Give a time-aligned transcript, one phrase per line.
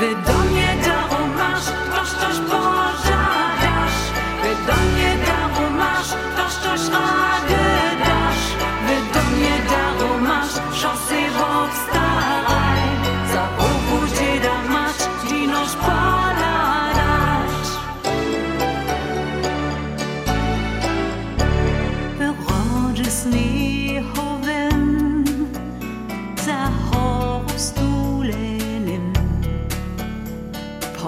[0.00, 0.59] Wy do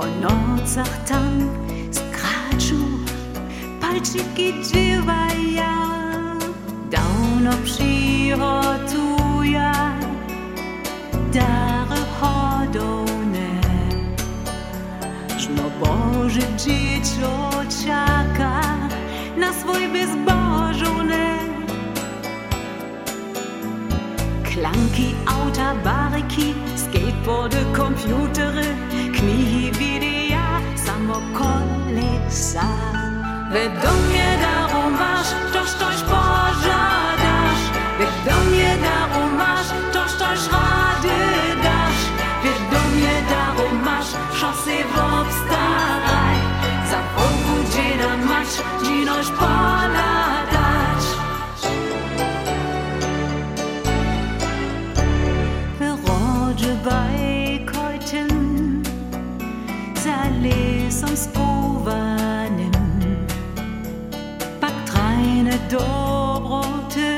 [0.03, 1.47] Von Nordsachtan
[1.95, 2.83] skraču,
[3.81, 5.75] palčiki dživaja,
[6.91, 9.73] davno prirotuja,
[11.33, 13.51] dare hodovne.
[15.39, 18.59] Žno Bože džičo čaka
[19.37, 21.39] na svoj bezbožovne.
[24.51, 28.62] Klanki, Auta, Bariki, Skateboarde, Computere,
[33.53, 37.63] Wy do mnie daru masz, toż coś pożadasz.
[37.99, 41.19] Wy do mnie daru masz, toż coś rady
[41.63, 42.03] dasz.
[42.43, 44.07] Wy do mnie daru masz,
[44.41, 46.37] szosy obstaraj.
[46.91, 51.05] Za Bogu dzieda masz, dzinoż poladać.
[55.79, 58.33] Wyrodzi bajkojten,
[60.05, 61.52] za lesom spówanym.
[65.53, 67.17] Trajne dobroty,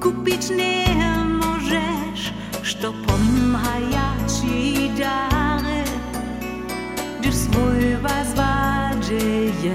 [0.00, 0.84] kupić nie
[1.26, 2.32] możesz,
[2.62, 5.84] što pomaja ci dary,
[7.20, 9.74] gdyż swój was wadzieje,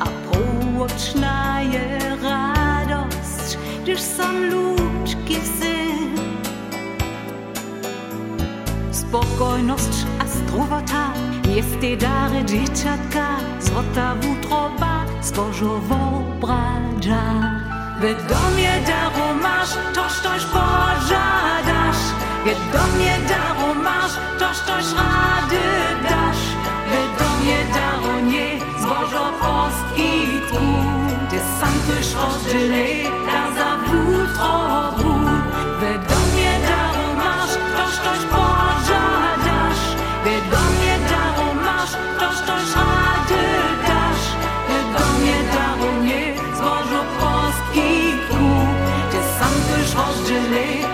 [0.00, 6.14] a połoczna je radość, gdyż są ludzki syn.
[8.92, 11.12] Spokojność a zdrowota
[11.56, 13.93] jest te dary dzieciatka, złota
[15.24, 17.24] zbożowo bradża.
[18.00, 22.02] Wy do mnie daru masz, toż coś pożadasz.
[22.44, 25.64] Wy do mnie daru masz, toż coś rady
[26.02, 26.44] dasz.
[26.90, 28.48] Wy do mnie daru nie,
[28.80, 30.66] zbożo post i tchu.
[31.30, 33.06] Ty sam tyś rozdzielej,
[50.34, 50.93] imaginate